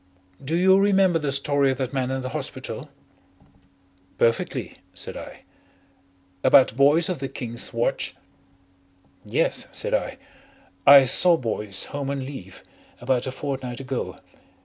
Do 0.43 0.55
you 0.55 0.79
remember 0.79 1.19
the 1.19 1.31
story 1.31 1.69
of 1.69 1.77
that 1.77 1.93
man 1.93 2.09
in 2.09 2.21
the 2.21 2.29
hospital?" 2.29 2.89
"Perfectly," 4.17 4.79
said 4.95 5.15
I. 5.15 5.43
"About 6.43 6.75
Boyce 6.75 7.07
of 7.07 7.19
the 7.19 7.27
King's 7.27 7.71
Watch?" 7.71 8.15
"Yes," 9.23 9.67
said 9.71 9.93
I. 9.93 10.17
"I 10.87 11.05
saw 11.05 11.37
Boyce, 11.37 11.83
home 11.93 12.09
on 12.09 12.25
leave, 12.25 12.63
about 12.99 13.27
a 13.27 13.31
fortnight 13.31 13.79
ago. 13.79 14.17